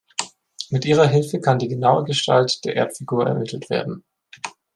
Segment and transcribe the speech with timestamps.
[0.71, 4.03] Mit ihrer Hilfe kann die genaue Gestalt der Erdfigur ermittelt werden.